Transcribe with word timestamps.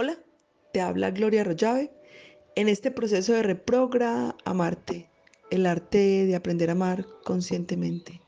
Hola, 0.00 0.16
te 0.72 0.80
habla 0.80 1.10
Gloria 1.10 1.42
Rollave 1.42 1.90
en 2.54 2.68
este 2.68 2.92
proceso 2.92 3.32
de 3.32 3.42
reprogra 3.42 4.36
amarte, 4.44 5.10
el 5.50 5.66
arte 5.66 6.24
de 6.24 6.36
aprender 6.36 6.68
a 6.68 6.74
amar 6.74 7.04
conscientemente. 7.24 8.22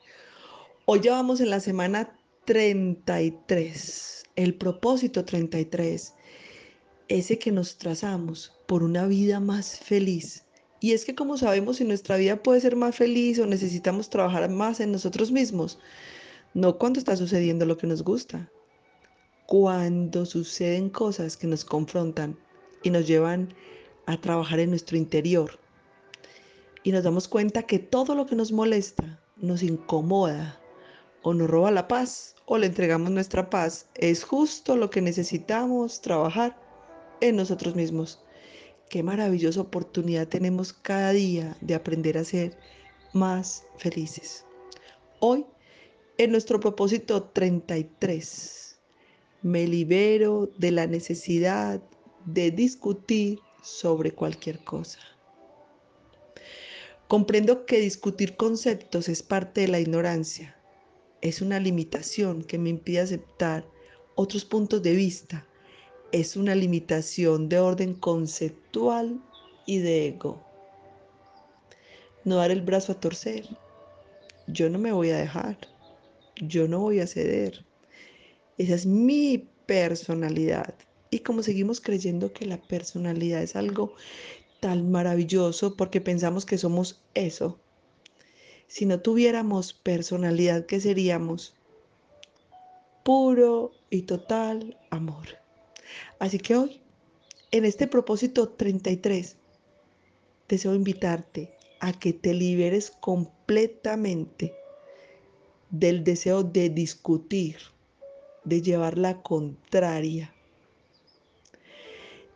Hoy 0.87 0.99
vamos 1.09 1.41
en 1.41 1.49
la 1.49 1.61
semana 1.61 2.19
33, 2.45 4.25
el 4.35 4.57
propósito 4.57 5.25
33, 5.25 6.13
ese 7.07 7.39
que 7.39 7.53
nos 7.53 7.79
trazamos 7.79 8.53
por 8.67 8.83
una 8.83 9.07
vida 9.07 9.39
más 9.39 9.79
feliz. 9.79 10.45
Y 10.81 10.91
es 10.91 11.05
que 11.05 11.15
como 11.15 11.39
sabemos 11.39 11.77
si 11.77 11.85
nuestra 11.85 12.17
vida 12.17 12.43
puede 12.43 12.61
ser 12.61 12.75
más 12.75 12.97
feliz 12.97 13.39
o 13.39 13.47
necesitamos 13.47 14.11
trabajar 14.11 14.51
más 14.51 14.81
en 14.81 14.91
nosotros 14.91 15.31
mismos, 15.31 15.79
no 16.53 16.79
cuando 16.79 16.99
está 16.99 17.15
sucediendo 17.15 17.65
lo 17.65 17.77
que 17.77 17.87
nos 17.87 18.03
gusta, 18.03 18.51
cuando 19.51 20.27
suceden 20.27 20.91
cosas 20.91 21.37
que 21.37 21.49
nos 21.49 21.65
confrontan 21.65 22.39
y 22.85 22.91
nos 22.91 23.09
llevan 23.09 23.53
a 24.07 24.21
trabajar 24.21 24.61
en 24.61 24.71
nuestro 24.71 24.97
interior 24.97 25.59
y 26.85 26.93
nos 26.93 27.03
damos 27.03 27.27
cuenta 27.27 27.65
que 27.65 27.81
todo 27.81 28.15
lo 28.15 28.27
que 28.27 28.37
nos 28.37 28.53
molesta, 28.53 29.21
nos 29.37 29.65
incomoda 29.65 30.61
o 31.23 31.35
nos 31.35 31.51
roba 31.51 31.73
la 31.73 31.89
paz 31.89 32.37
o 32.47 32.59
le 32.59 32.67
entregamos 32.67 33.11
nuestra 33.11 33.51
paz, 33.51 33.89
es 33.97 34.23
justo 34.23 34.77
lo 34.77 34.89
que 34.89 35.01
necesitamos 35.01 36.01
trabajar 36.01 36.57
en 37.21 37.35
nosotros 37.35 37.75
mismos. 37.75 38.23
Qué 38.89 39.03
maravillosa 39.03 39.63
oportunidad 39.63 40.29
tenemos 40.29 40.73
cada 40.73 41.11
día 41.11 41.57
de 41.61 41.75
aprender 41.75 42.19
a 42.19 42.25
ser 42.25 42.57
más 43.13 43.65
felices. 43.79 44.47
Hoy, 45.19 45.45
en 46.19 46.31
nuestro 46.31 46.61
propósito 46.61 47.25
33, 47.25 48.70
me 49.43 49.67
libero 49.67 50.51
de 50.59 50.71
la 50.71 50.87
necesidad 50.87 51.83
de 52.27 52.51
discutir 52.51 53.39
sobre 53.63 54.13
cualquier 54.13 54.63
cosa. 54.65 54.99
Comprendo 57.09 57.67
que 57.67 57.81
discutir 57.81 58.37
conceptos 58.37 59.09
es 59.09 59.23
parte 59.23 59.63
de 59.63 59.69
la 59.69 59.81
ignorancia. 59.81 60.57
Es 61.23 61.43
una 61.43 61.59
limitación 61.59 62.43
que 62.45 62.59
me 62.59 62.71
impide 62.71 63.01
aceptar 63.01 63.67
otros 64.15 64.45
puntos 64.45 64.83
de 64.83 64.95
vista. 64.95 65.47
Es 66.13 66.37
una 66.37 66.55
limitación 66.55 67.49
de 67.49 67.59
orden 67.59 67.95
conceptual 67.95 69.21
y 69.67 69.79
de 69.79 70.09
ego. 70.09 70.45
No 72.25 72.37
dar 72.37 72.51
el 72.51 72.63
brazo 72.63 72.93
a 72.93 73.01
torcer. 73.01 73.49
Yo 74.47 74.69
no 74.69 74.79
me 74.79 74.93
voy 74.93 75.11
a 75.11 75.19
dejar. 75.19 75.57
Yo 76.37 76.69
no 76.69 76.81
voy 76.81 77.01
a 77.01 77.07
ceder. 77.07 77.65
Esa 78.61 78.75
es 78.75 78.85
mi 78.85 79.49
personalidad. 79.65 80.75
Y 81.11 81.21
como 81.21 81.43
seguimos 81.43 81.81
creyendo 81.81 82.35
que 82.35 82.45
la 82.45 82.59
personalidad 82.61 83.43
es 83.43 83.57
algo 83.57 83.95
tan 84.61 84.91
maravilloso 84.91 85.79
porque 85.79 86.03
pensamos 86.03 86.45
que 86.45 86.59
somos 86.59 87.01
eso, 87.15 87.59
si 88.67 88.85
no 88.85 89.01
tuviéramos 89.01 89.73
personalidad, 89.73 90.67
¿qué 90.67 90.79
seríamos? 90.79 91.55
Puro 93.03 93.73
y 93.89 94.03
total 94.03 94.79
amor. 94.91 95.39
Así 96.19 96.37
que 96.37 96.55
hoy, 96.55 96.83
en 97.53 97.65
este 97.65 97.87
propósito 97.87 98.51
33, 98.51 99.39
deseo 100.51 100.75
invitarte 100.75 101.57
a 101.81 101.99
que 101.99 102.13
te 102.13 102.35
liberes 102.35 102.91
completamente 102.91 104.53
del 105.71 106.05
deseo 106.05 106.43
de 106.43 106.69
discutir 106.69 107.57
de 108.45 108.63
llevar 108.63 108.99
la 108.99 109.23
contraria. 109.23 110.35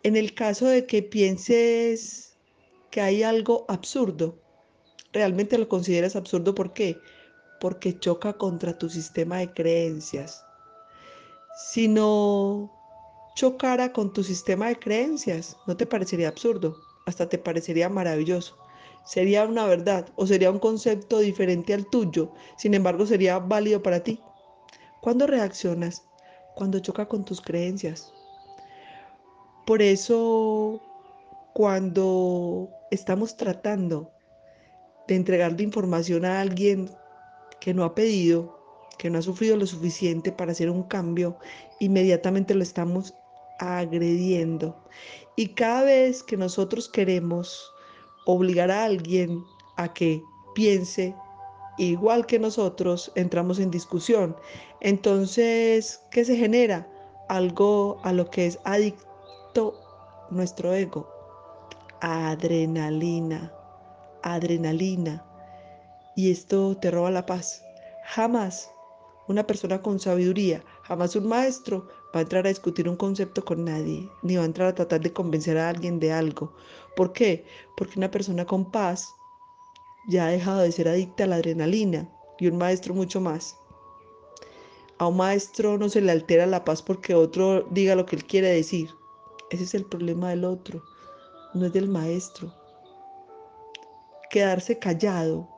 En 0.02 0.16
el 0.16 0.34
caso 0.34 0.66
de 0.66 0.86
que 0.86 1.02
pienses 1.02 2.36
que 2.90 3.00
hay 3.00 3.22
algo 3.22 3.64
absurdo, 3.68 4.38
realmente 5.12 5.56
lo 5.56 5.68
consideras 5.68 6.14
absurdo 6.14 6.54
¿por 6.54 6.72
qué? 6.72 7.00
Porque 7.60 7.98
choca 7.98 8.34
contra 8.34 8.76
tu 8.78 8.90
sistema 8.90 9.38
de 9.38 9.52
creencias. 9.52 10.44
Si 11.56 11.88
no 11.88 12.70
chocara 13.34 13.92
con 13.92 14.12
tu 14.12 14.22
sistema 14.22 14.68
de 14.68 14.78
creencias, 14.78 15.56
no 15.66 15.76
te 15.76 15.86
parecería 15.86 16.28
absurdo, 16.28 16.76
hasta 17.06 17.28
te 17.28 17.38
parecería 17.38 17.88
maravilloso. 17.88 18.56
Sería 19.04 19.44
una 19.44 19.66
verdad 19.66 20.08
o 20.16 20.26
sería 20.26 20.50
un 20.50 20.58
concepto 20.58 21.18
diferente 21.18 21.74
al 21.74 21.86
tuyo, 21.86 22.32
sin 22.56 22.74
embargo 22.74 23.06
sería 23.06 23.38
válido 23.38 23.82
para 23.82 24.02
ti. 24.02 24.20
¿Cuándo 25.04 25.26
reaccionas? 25.26 26.02
Cuando 26.54 26.78
choca 26.78 27.06
con 27.06 27.26
tus 27.26 27.42
creencias. 27.42 28.10
Por 29.66 29.82
eso, 29.82 30.80
cuando 31.52 32.70
estamos 32.90 33.36
tratando 33.36 34.10
de 35.06 35.16
entregarle 35.16 35.62
información 35.62 36.24
a 36.24 36.40
alguien 36.40 36.88
que 37.60 37.74
no 37.74 37.84
ha 37.84 37.94
pedido, 37.94 38.58
que 38.96 39.10
no 39.10 39.18
ha 39.18 39.22
sufrido 39.22 39.58
lo 39.58 39.66
suficiente 39.66 40.32
para 40.32 40.52
hacer 40.52 40.70
un 40.70 40.84
cambio, 40.84 41.36
inmediatamente 41.80 42.54
lo 42.54 42.62
estamos 42.62 43.12
agrediendo. 43.58 44.74
Y 45.36 45.48
cada 45.48 45.82
vez 45.82 46.22
que 46.22 46.38
nosotros 46.38 46.88
queremos 46.88 47.70
obligar 48.24 48.70
a 48.70 48.86
alguien 48.86 49.44
a 49.76 49.92
que 49.92 50.22
piense, 50.54 51.14
igual 51.78 52.26
que 52.26 52.38
nosotros, 52.38 53.12
entramos 53.14 53.58
en 53.58 53.70
discusión. 53.70 54.36
Entonces, 54.80 56.02
¿qué 56.10 56.24
se 56.24 56.36
genera? 56.36 56.88
Algo 57.28 57.98
a 58.02 58.12
lo 58.12 58.30
que 58.30 58.46
es 58.46 58.58
adicto 58.64 59.80
nuestro 60.30 60.72
ego. 60.72 61.08
Adrenalina, 62.00 63.52
adrenalina. 64.22 65.24
Y 66.16 66.30
esto 66.30 66.76
te 66.76 66.90
roba 66.90 67.10
la 67.10 67.26
paz. 67.26 67.62
Jamás 68.04 68.70
una 69.26 69.46
persona 69.46 69.80
con 69.80 69.98
sabiduría, 69.98 70.62
jamás 70.82 71.16
un 71.16 71.26
maestro 71.26 71.88
va 72.14 72.20
a 72.20 72.22
entrar 72.22 72.44
a 72.46 72.50
discutir 72.50 72.88
un 72.88 72.96
concepto 72.96 73.44
con 73.44 73.64
nadie, 73.64 74.08
ni 74.22 74.36
va 74.36 74.42
a 74.42 74.46
entrar 74.46 74.68
a 74.68 74.74
tratar 74.74 75.00
de 75.00 75.12
convencer 75.12 75.56
a 75.56 75.70
alguien 75.70 75.98
de 75.98 76.12
algo. 76.12 76.52
¿Por 76.94 77.12
qué? 77.12 77.44
Porque 77.76 77.98
una 77.98 78.10
persona 78.10 78.44
con 78.44 78.70
paz 78.70 79.14
ya 80.06 80.26
ha 80.26 80.30
dejado 80.30 80.60
de 80.60 80.72
ser 80.72 80.88
adicta 80.88 81.24
a 81.24 81.26
la 81.26 81.36
adrenalina 81.36 82.08
y 82.38 82.46
un 82.46 82.58
maestro 82.58 82.94
mucho 82.94 83.20
más. 83.20 83.56
A 84.98 85.06
un 85.06 85.16
maestro 85.16 85.78
no 85.78 85.88
se 85.88 86.00
le 86.00 86.12
altera 86.12 86.46
la 86.46 86.64
paz 86.64 86.82
porque 86.82 87.14
otro 87.14 87.62
diga 87.70 87.94
lo 87.94 88.06
que 88.06 88.16
él 88.16 88.24
quiere 88.24 88.48
decir. 88.48 88.90
Ese 89.50 89.64
es 89.64 89.74
el 89.74 89.84
problema 89.84 90.30
del 90.30 90.44
otro, 90.44 90.82
no 91.54 91.66
es 91.66 91.72
del 91.72 91.88
maestro. 91.88 92.52
Quedarse 94.30 94.78
callado 94.78 95.48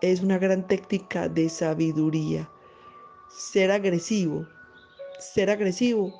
es 0.00 0.22
una 0.22 0.38
gran 0.38 0.66
técnica 0.66 1.28
de 1.28 1.48
sabiduría. 1.48 2.50
Ser 3.30 3.70
agresivo, 3.70 4.46
ser 5.18 5.50
agresivo 5.50 6.12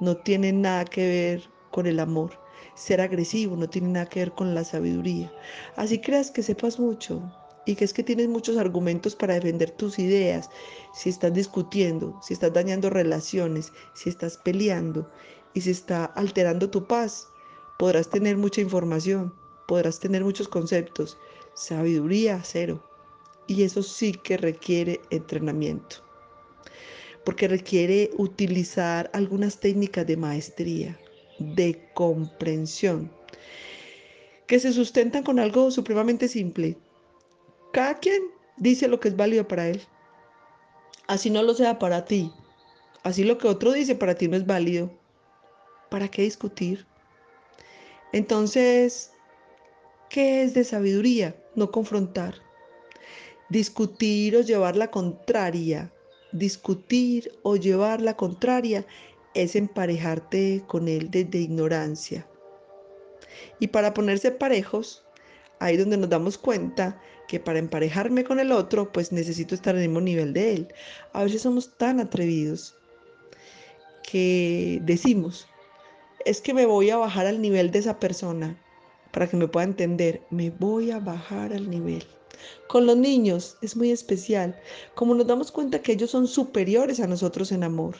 no 0.00 0.16
tiene 0.16 0.52
nada 0.52 0.84
que 0.84 1.06
ver 1.06 1.50
con 1.70 1.86
el 1.86 2.00
amor 2.00 2.47
ser 2.78 3.00
agresivo, 3.00 3.56
no 3.56 3.68
tiene 3.68 3.88
nada 3.88 4.06
que 4.06 4.20
ver 4.20 4.32
con 4.32 4.54
la 4.54 4.64
sabiduría. 4.64 5.32
Así 5.76 5.98
creas 5.98 6.30
que 6.30 6.42
sepas 6.42 6.78
mucho 6.78 7.22
y 7.66 7.74
que 7.74 7.84
es 7.84 7.92
que 7.92 8.04
tienes 8.04 8.28
muchos 8.28 8.56
argumentos 8.56 9.14
para 9.14 9.34
defender 9.34 9.72
tus 9.72 9.98
ideas, 9.98 10.48
si 10.94 11.10
estás 11.10 11.34
discutiendo, 11.34 12.18
si 12.22 12.34
estás 12.34 12.52
dañando 12.52 12.88
relaciones, 12.88 13.72
si 13.94 14.08
estás 14.08 14.38
peleando 14.38 15.10
y 15.54 15.60
si 15.60 15.70
está 15.70 16.06
alterando 16.06 16.70
tu 16.70 16.86
paz, 16.86 17.28
podrás 17.78 18.08
tener 18.08 18.36
mucha 18.36 18.60
información, 18.60 19.34
podrás 19.66 19.98
tener 19.98 20.24
muchos 20.24 20.48
conceptos, 20.48 21.18
sabiduría 21.54 22.40
cero. 22.42 22.82
Y 23.46 23.64
eso 23.64 23.82
sí 23.82 24.12
que 24.12 24.36
requiere 24.36 25.00
entrenamiento, 25.10 25.96
porque 27.24 27.48
requiere 27.48 28.10
utilizar 28.18 29.10
algunas 29.12 29.58
técnicas 29.58 30.06
de 30.06 30.16
maestría 30.16 30.98
de 31.38 31.88
comprensión, 31.94 33.10
que 34.46 34.58
se 34.58 34.72
sustentan 34.72 35.22
con 35.22 35.38
algo 35.38 35.70
supremamente 35.70 36.28
simple. 36.28 36.76
Cada 37.72 37.98
quien 37.98 38.22
dice 38.56 38.88
lo 38.88 39.00
que 39.00 39.08
es 39.08 39.16
válido 39.16 39.46
para 39.46 39.68
él. 39.68 39.82
Así 41.06 41.30
no 41.30 41.42
lo 41.42 41.54
sea 41.54 41.78
para 41.78 42.04
ti. 42.04 42.32
Así 43.02 43.24
lo 43.24 43.38
que 43.38 43.48
otro 43.48 43.72
dice 43.72 43.94
para 43.94 44.14
ti 44.14 44.28
no 44.28 44.36
es 44.36 44.46
válido. 44.46 44.90
¿Para 45.90 46.08
qué 46.08 46.22
discutir? 46.22 46.86
Entonces, 48.12 49.12
¿qué 50.10 50.42
es 50.42 50.54
de 50.54 50.64
sabiduría? 50.64 51.36
No 51.54 51.70
confrontar. 51.70 52.34
Discutir 53.48 54.36
o 54.36 54.40
llevar 54.40 54.76
la 54.76 54.90
contraria. 54.90 55.92
Discutir 56.32 57.32
o 57.42 57.56
llevar 57.56 58.02
la 58.02 58.16
contraria 58.16 58.84
es 59.34 59.56
emparejarte 59.56 60.64
con 60.66 60.88
él 60.88 61.10
desde 61.10 61.38
ignorancia. 61.38 62.26
Y 63.60 63.68
para 63.68 63.94
ponerse 63.94 64.30
parejos, 64.30 65.04
ahí 65.60 65.76
donde 65.76 65.96
nos 65.96 66.10
damos 66.10 66.38
cuenta 66.38 67.00
que 67.28 67.40
para 67.40 67.58
emparejarme 67.58 68.24
con 68.24 68.40
el 68.40 68.52
otro, 68.52 68.90
pues 68.90 69.12
necesito 69.12 69.54
estar 69.54 69.74
el 69.74 69.82
mismo 69.82 70.00
nivel 70.00 70.32
de 70.32 70.54
él. 70.54 70.68
A 71.12 71.24
veces 71.24 71.42
somos 71.42 71.76
tan 71.76 72.00
atrevidos 72.00 72.74
que 74.02 74.80
decimos 74.84 75.46
es 76.24 76.40
que 76.40 76.54
me 76.54 76.66
voy 76.66 76.90
a 76.90 76.96
bajar 76.96 77.26
al 77.26 77.40
nivel 77.40 77.70
de 77.70 77.78
esa 77.78 77.98
persona 77.98 78.60
para 79.12 79.28
que 79.28 79.36
me 79.36 79.48
pueda 79.48 79.64
entender. 79.64 80.22
Me 80.30 80.50
voy 80.50 80.90
a 80.90 80.98
bajar 80.98 81.52
al 81.52 81.70
nivel. 81.70 82.04
Con 82.68 82.86
los 82.86 82.96
niños 82.96 83.56
es 83.62 83.76
muy 83.76 83.90
especial, 83.90 84.58
como 84.94 85.14
nos 85.14 85.26
damos 85.26 85.50
cuenta 85.50 85.80
que 85.80 85.92
ellos 85.92 86.10
son 86.10 86.26
superiores 86.26 87.00
a 87.00 87.06
nosotros 87.06 87.50
en 87.50 87.64
amor 87.64 87.96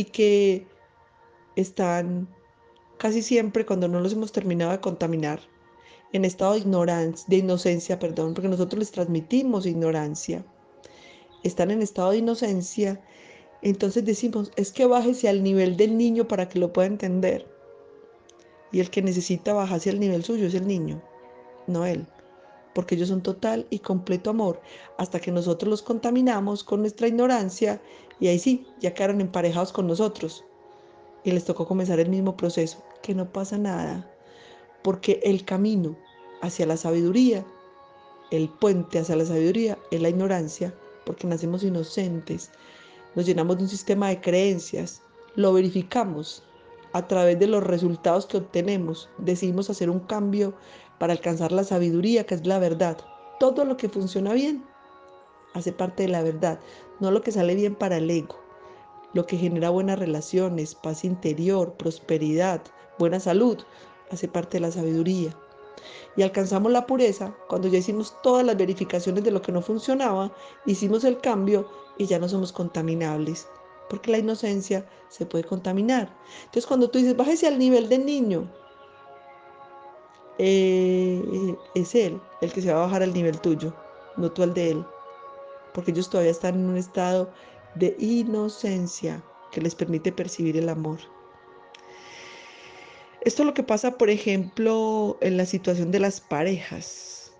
y 0.00 0.04
que 0.04 0.66
están 1.56 2.26
casi 2.96 3.20
siempre 3.20 3.66
cuando 3.66 3.86
no 3.86 4.00
los 4.00 4.14
hemos 4.14 4.32
terminado 4.32 4.72
de 4.72 4.80
contaminar 4.80 5.40
en 6.12 6.24
estado 6.24 6.54
de 6.54 7.14
de 7.28 7.36
inocencia, 7.36 7.98
perdón, 7.98 8.32
porque 8.32 8.48
nosotros 8.48 8.78
les 8.78 8.90
transmitimos 8.90 9.66
ignorancia. 9.66 10.44
Están 11.44 11.70
en 11.70 11.82
estado 11.82 12.12
de 12.12 12.18
inocencia, 12.18 13.00
entonces 13.60 14.04
decimos, 14.04 14.52
es 14.56 14.72
que 14.72 14.86
bájese 14.86 15.28
al 15.28 15.42
nivel 15.42 15.76
del 15.76 15.98
niño 15.98 16.26
para 16.26 16.48
que 16.48 16.58
lo 16.58 16.72
pueda 16.72 16.88
entender. 16.88 17.46
Y 18.72 18.80
el 18.80 18.90
que 18.90 19.02
necesita 19.02 19.52
bajarse 19.52 19.90
al 19.90 20.00
nivel 20.00 20.24
suyo 20.24 20.46
es 20.46 20.54
el 20.54 20.66
niño, 20.66 21.02
no 21.66 21.84
él 21.84 22.06
porque 22.74 22.94
ellos 22.94 23.08
son 23.08 23.22
total 23.22 23.66
y 23.70 23.80
completo 23.80 24.30
amor, 24.30 24.60
hasta 24.98 25.20
que 25.20 25.32
nosotros 25.32 25.70
los 25.70 25.82
contaminamos 25.82 26.64
con 26.64 26.80
nuestra 26.80 27.08
ignorancia 27.08 27.80
y 28.20 28.28
ahí 28.28 28.38
sí, 28.38 28.66
ya 28.80 28.94
quedaron 28.94 29.20
emparejados 29.20 29.72
con 29.72 29.86
nosotros. 29.86 30.44
Y 31.24 31.32
les 31.32 31.44
tocó 31.44 31.66
comenzar 31.66 32.00
el 32.00 32.08
mismo 32.08 32.36
proceso, 32.36 32.82
que 33.02 33.14
no 33.14 33.30
pasa 33.30 33.58
nada, 33.58 34.10
porque 34.82 35.20
el 35.24 35.44
camino 35.44 35.96
hacia 36.42 36.66
la 36.66 36.76
sabiduría, 36.76 37.44
el 38.30 38.48
puente 38.48 38.98
hacia 38.98 39.16
la 39.16 39.24
sabiduría 39.24 39.78
es 39.90 40.00
la 40.00 40.08
ignorancia, 40.08 40.74
porque 41.04 41.26
nacemos 41.26 41.62
inocentes, 41.62 42.50
nos 43.14 43.26
llenamos 43.26 43.56
de 43.56 43.64
un 43.64 43.68
sistema 43.68 44.08
de 44.08 44.20
creencias, 44.20 45.02
lo 45.34 45.52
verificamos 45.52 46.44
a 46.92 47.06
través 47.06 47.38
de 47.38 47.46
los 47.46 47.62
resultados 47.62 48.26
que 48.26 48.38
obtenemos, 48.38 49.08
decidimos 49.18 49.70
hacer 49.70 49.90
un 49.90 50.00
cambio 50.00 50.54
para 50.98 51.12
alcanzar 51.12 51.52
la 51.52 51.64
sabiduría, 51.64 52.24
que 52.24 52.34
es 52.34 52.46
la 52.46 52.58
verdad. 52.58 52.98
Todo 53.38 53.64
lo 53.64 53.76
que 53.76 53.88
funciona 53.88 54.32
bien 54.32 54.64
hace 55.54 55.72
parte 55.72 56.04
de 56.04 56.08
la 56.08 56.22
verdad, 56.22 56.60
no 57.00 57.10
lo 57.10 57.22
que 57.22 57.32
sale 57.32 57.54
bien 57.54 57.74
para 57.74 57.96
el 57.96 58.10
ego, 58.10 58.38
lo 59.14 59.26
que 59.26 59.36
genera 59.36 59.70
buenas 59.70 59.98
relaciones, 59.98 60.74
paz 60.74 61.04
interior, 61.04 61.74
prosperidad, 61.74 62.62
buena 62.98 63.18
salud, 63.18 63.58
hace 64.10 64.28
parte 64.28 64.58
de 64.58 64.62
la 64.62 64.72
sabiduría. 64.72 65.34
Y 66.16 66.22
alcanzamos 66.22 66.70
la 66.70 66.86
pureza 66.86 67.34
cuando 67.48 67.68
ya 67.68 67.78
hicimos 67.78 68.14
todas 68.22 68.44
las 68.44 68.56
verificaciones 68.56 69.24
de 69.24 69.30
lo 69.30 69.40
que 69.40 69.52
no 69.52 69.62
funcionaba, 69.62 70.32
hicimos 70.66 71.04
el 71.04 71.18
cambio 71.20 71.68
y 71.96 72.06
ya 72.06 72.18
no 72.18 72.28
somos 72.28 72.52
contaminables 72.52 73.48
porque 73.90 74.12
la 74.12 74.18
inocencia 74.18 74.86
se 75.08 75.26
puede 75.26 75.44
contaminar. 75.44 76.16
Entonces 76.44 76.66
cuando 76.66 76.88
tú 76.88 76.98
dices, 76.98 77.16
bájese 77.16 77.48
al 77.48 77.58
nivel 77.58 77.88
del 77.88 78.06
niño, 78.06 78.48
eh, 80.38 81.22
es 81.74 81.94
él 81.94 82.18
el 82.40 82.52
que 82.52 82.62
se 82.62 82.72
va 82.72 82.78
a 82.78 82.86
bajar 82.86 83.02
al 83.02 83.12
nivel 83.12 83.38
tuyo, 83.40 83.74
no 84.16 84.30
tú 84.30 84.42
al 84.42 84.54
de 84.54 84.70
él, 84.70 84.86
porque 85.74 85.90
ellos 85.90 86.08
todavía 86.08 86.30
están 86.30 86.54
en 86.54 86.70
un 86.70 86.76
estado 86.78 87.30
de 87.74 87.94
inocencia 87.98 89.22
que 89.50 89.60
les 89.60 89.74
permite 89.74 90.12
percibir 90.12 90.56
el 90.56 90.68
amor. 90.68 91.00
Esto 93.22 93.42
es 93.42 93.46
lo 93.46 93.54
que 93.54 93.62
pasa, 93.62 93.98
por 93.98 94.08
ejemplo, 94.08 95.18
en 95.20 95.36
la 95.36 95.44
situación 95.44 95.90
de 95.90 96.00
las 96.00 96.20
parejas, 96.22 97.32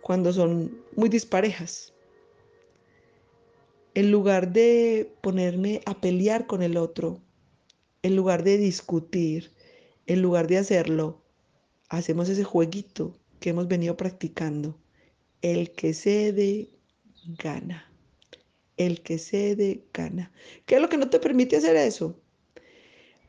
cuando 0.00 0.32
son 0.32 0.82
muy 0.96 1.08
disparejas 1.08 1.91
en 3.94 4.10
lugar 4.10 4.52
de 4.52 5.12
ponerme 5.20 5.82
a 5.84 6.00
pelear 6.00 6.46
con 6.46 6.62
el 6.62 6.76
otro, 6.76 7.20
en 8.02 8.16
lugar 8.16 8.42
de 8.42 8.58
discutir, 8.58 9.52
en 10.06 10.22
lugar 10.22 10.46
de 10.48 10.58
hacerlo, 10.58 11.22
hacemos 11.88 12.28
ese 12.28 12.44
jueguito 12.44 13.18
que 13.38 13.50
hemos 13.50 13.68
venido 13.68 13.96
practicando. 13.96 14.78
El 15.42 15.72
que 15.72 15.92
cede, 15.94 16.70
gana. 17.38 17.92
El 18.76 19.02
que 19.02 19.18
cede, 19.18 19.84
gana. 19.92 20.32
¿Qué 20.64 20.76
es 20.76 20.80
lo 20.80 20.88
que 20.88 20.96
no 20.96 21.10
te 21.10 21.20
permite 21.20 21.56
hacer 21.56 21.76
eso? 21.76 22.18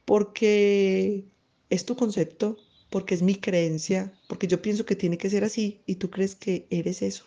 Porque 0.05 1.25
es 1.69 1.85
tu 1.85 1.95
concepto, 1.95 2.57
porque 2.89 3.15
es 3.15 3.21
mi 3.21 3.35
creencia, 3.35 4.13
porque 4.27 4.47
yo 4.47 4.61
pienso 4.61 4.85
que 4.85 4.95
tiene 4.95 5.17
que 5.17 5.29
ser 5.29 5.43
así 5.43 5.81
y 5.85 5.95
tú 5.95 6.09
crees 6.09 6.35
que 6.35 6.67
eres 6.69 7.01
eso. 7.01 7.25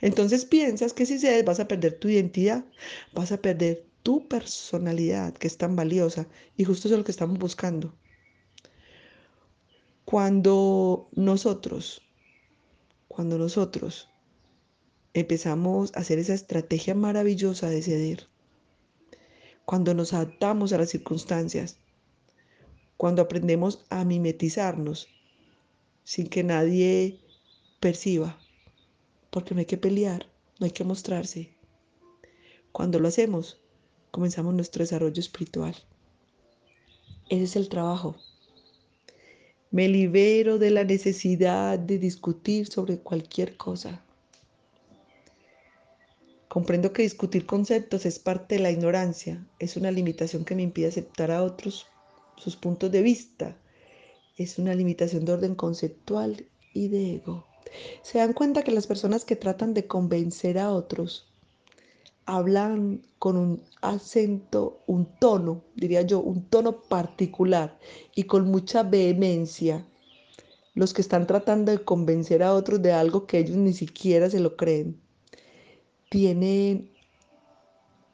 Entonces 0.00 0.44
piensas 0.44 0.92
que 0.92 1.06
si 1.06 1.18
cedes 1.18 1.44
vas 1.44 1.60
a 1.60 1.68
perder 1.68 1.98
tu 1.98 2.08
identidad, 2.08 2.64
vas 3.12 3.32
a 3.32 3.40
perder 3.40 3.86
tu 4.02 4.28
personalidad 4.28 5.34
que 5.34 5.46
es 5.46 5.58
tan 5.58 5.74
valiosa 5.74 6.28
y 6.56 6.64
justo 6.64 6.88
eso 6.88 6.94
es 6.94 6.98
lo 6.98 7.04
que 7.04 7.12
estamos 7.12 7.38
buscando. 7.38 7.94
Cuando 10.04 11.08
nosotros, 11.12 12.02
cuando 13.08 13.38
nosotros 13.38 14.08
empezamos 15.12 15.92
a 15.94 16.00
hacer 16.00 16.18
esa 16.18 16.34
estrategia 16.34 16.94
maravillosa 16.94 17.68
de 17.68 17.82
ceder, 17.82 18.28
cuando 19.64 19.94
nos 19.94 20.12
adaptamos 20.12 20.72
a 20.72 20.78
las 20.78 20.90
circunstancias, 20.90 21.80
cuando 22.96 23.22
aprendemos 23.22 23.84
a 23.90 24.04
mimetizarnos 24.04 25.08
sin 26.04 26.28
que 26.28 26.44
nadie 26.44 27.20
perciba, 27.80 28.38
porque 29.36 29.54
no 29.54 29.58
hay 29.60 29.66
que 29.66 29.76
pelear, 29.76 30.24
no 30.58 30.64
hay 30.64 30.70
que 30.70 30.82
mostrarse. 30.82 31.50
Cuando 32.72 32.98
lo 32.98 33.08
hacemos, 33.08 33.60
comenzamos 34.10 34.54
nuestro 34.54 34.82
desarrollo 34.82 35.20
espiritual. 35.20 35.76
Ese 37.28 37.44
es 37.44 37.56
el 37.56 37.68
trabajo. 37.68 38.16
Me 39.70 39.88
libero 39.88 40.58
de 40.58 40.70
la 40.70 40.84
necesidad 40.84 41.78
de 41.78 41.98
discutir 41.98 42.68
sobre 42.68 42.98
cualquier 42.98 43.58
cosa. 43.58 44.02
Comprendo 46.48 46.94
que 46.94 47.02
discutir 47.02 47.44
conceptos 47.44 48.06
es 48.06 48.18
parte 48.18 48.54
de 48.54 48.62
la 48.62 48.70
ignorancia, 48.70 49.46
es 49.58 49.76
una 49.76 49.90
limitación 49.90 50.46
que 50.46 50.54
me 50.54 50.62
impide 50.62 50.86
aceptar 50.86 51.30
a 51.30 51.42
otros 51.42 51.86
sus 52.38 52.56
puntos 52.56 52.90
de 52.90 53.02
vista, 53.02 53.54
es 54.38 54.58
una 54.58 54.74
limitación 54.74 55.26
de 55.26 55.32
orden 55.34 55.54
conceptual 55.54 56.46
y 56.72 56.88
de 56.88 57.16
ego. 57.16 57.46
Se 58.02 58.18
dan 58.18 58.32
cuenta 58.32 58.62
que 58.62 58.70
las 58.70 58.86
personas 58.86 59.24
que 59.24 59.36
tratan 59.36 59.74
de 59.74 59.86
convencer 59.86 60.58
a 60.58 60.72
otros 60.72 61.26
hablan 62.26 63.02
con 63.18 63.36
un 63.36 63.62
acento, 63.80 64.80
un 64.86 65.06
tono, 65.18 65.62
diría 65.74 66.02
yo, 66.02 66.20
un 66.20 66.44
tono 66.44 66.80
particular 66.82 67.78
y 68.14 68.24
con 68.24 68.50
mucha 68.50 68.82
vehemencia. 68.82 69.86
Los 70.74 70.92
que 70.92 71.00
están 71.00 71.26
tratando 71.26 71.72
de 71.72 71.82
convencer 71.84 72.42
a 72.42 72.52
otros 72.52 72.82
de 72.82 72.92
algo 72.92 73.26
que 73.26 73.38
ellos 73.38 73.56
ni 73.56 73.72
siquiera 73.72 74.28
se 74.28 74.40
lo 74.40 74.56
creen, 74.56 75.00
tienen 76.10 76.90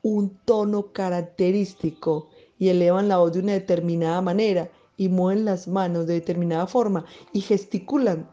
un 0.02 0.36
tono 0.44 0.92
característico 0.92 2.28
y 2.58 2.68
elevan 2.68 3.08
la 3.08 3.18
voz 3.18 3.32
de 3.32 3.40
una 3.40 3.52
determinada 3.52 4.20
manera 4.20 4.70
y 4.96 5.08
mueven 5.08 5.44
las 5.44 5.66
manos 5.66 6.06
de 6.06 6.14
determinada 6.14 6.66
forma 6.66 7.04
y 7.32 7.40
gesticulan 7.40 8.28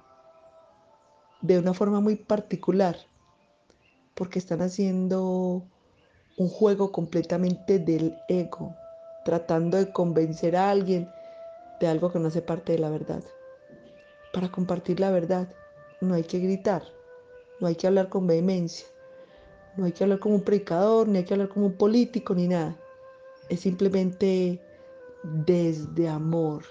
de 1.42 1.60
una 1.60 1.74
forma 1.74 2.00
muy 2.00 2.16
particular, 2.16 2.98
porque 4.14 4.40
están 4.40 4.62
haciendo 4.62 5.64
un 6.38 6.50
juego 6.50 6.92
completamente 6.92 7.80
del 7.80 8.18
ego, 8.28 8.76
tratando 9.26 9.78
de 9.78 9.92
convencer 9.92 10.56
a 10.56 10.70
alguien 10.70 11.10
de 11.80 11.88
algo 11.88 12.12
que 12.12 12.20
no 12.20 12.28
hace 12.28 12.42
parte 12.42 12.74
de 12.74 12.80
la 12.80 12.90
verdad. 12.90 13.24
Para 14.34 14.52
compartir 14.52 15.00
la 15.00 15.12
verdad 15.12 15.48
no 16.02 16.14
hay 16.14 16.24
que 16.24 16.40
gritar, 16.40 16.84
no 17.60 17.68
hay 17.68 17.76
que 17.76 17.88
hablar 17.88 18.10
con 18.10 18.28
vehemencia, 18.28 18.88
no 19.76 19.86
hay 19.86 19.92
que 19.92 20.04
hablar 20.04 20.20
como 20.20 20.36
un 20.36 20.44
predicador, 20.44 21.08
ni 21.08 21.20
hay 21.20 21.24
que 21.24 21.34
hablar 21.34 21.50
como 21.50 21.68
un 21.68 21.78
político, 21.78 22.36
ni 22.36 22.48
nada. 22.48 22.76
Es 23.50 23.62
simplemente 23.62 24.62
desde 25.24 26.08
amor, 26.08 26.64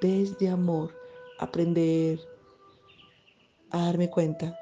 desde 0.00 0.48
amor, 0.48 0.90
aprender 1.38 2.18
a 3.70 3.86
darme 3.86 4.10
cuenta 4.10 4.58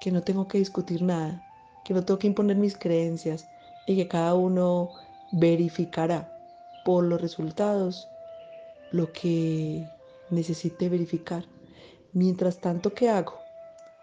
que 0.00 0.10
no 0.10 0.22
tengo 0.22 0.46
que 0.48 0.58
discutir 0.58 1.02
nada, 1.02 1.42
que 1.84 1.94
no 1.94 2.04
tengo 2.04 2.18
que 2.18 2.26
imponer 2.26 2.56
mis 2.56 2.76
creencias 2.76 3.48
y 3.86 3.96
que 3.96 4.08
cada 4.08 4.34
uno 4.34 4.90
verificará 5.32 6.32
por 6.84 7.04
los 7.04 7.20
resultados 7.20 8.08
lo 8.92 9.12
que 9.12 9.86
necesite 10.30 10.88
verificar. 10.88 11.44
Mientras 12.12 12.58
tanto, 12.58 12.94
¿qué 12.94 13.10
hago? 13.10 13.34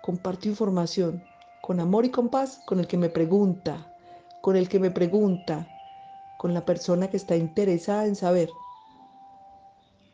Comparto 0.02 0.48
información 0.48 1.24
con 1.62 1.80
amor 1.80 2.06
y 2.06 2.12
con 2.12 2.30
paz 2.30 2.62
con 2.66 2.80
el 2.80 2.88
que 2.88 2.98
me 2.98 3.10
pregunta, 3.10 3.92
con 4.42 4.56
el 4.56 4.70
que 4.70 4.80
me 4.80 4.92
pregunta, 4.92 5.68
con 6.38 6.54
la 6.54 6.66
persona 6.66 7.10
que 7.10 7.18
está 7.18 7.36
interesada 7.36 8.06
en 8.06 8.16
saber. 8.16 8.50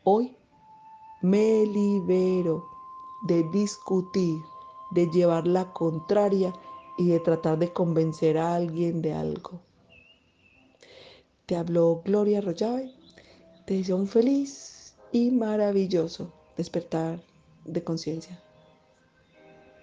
Hoy 0.04 0.36
me 1.20 1.66
libero 1.66 2.64
de 3.22 3.42
discutir, 3.44 4.40
de 4.90 5.06
llevar 5.10 5.46
la 5.46 5.72
contraria 5.72 6.52
y 6.98 7.08
de 7.08 7.20
tratar 7.20 7.58
de 7.58 7.72
convencer 7.72 8.38
a 8.38 8.54
alguien 8.54 9.02
de 9.02 9.12
algo. 9.12 9.60
Te 11.46 11.56
habló 11.56 12.02
Gloria 12.04 12.40
Rollave. 12.40 12.92
Te 13.66 13.74
deseo 13.74 13.96
un 13.96 14.08
feliz 14.08 14.94
y 15.12 15.30
maravilloso 15.30 16.32
despertar 16.56 17.20
de 17.64 17.84
conciencia. 17.84 18.40